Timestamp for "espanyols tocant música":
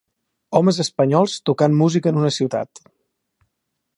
0.83-2.13